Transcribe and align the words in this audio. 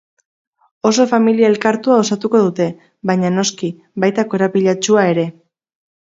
Oso 0.89 1.03
familia 1.13 1.51
elkartua 1.53 1.97
osatuko 2.05 2.41
dute, 2.47 2.67
baina, 3.11 3.31
noski, 3.37 3.71
baita 4.07 4.27
korapilatsua 4.33 5.07
ere. 5.13 5.29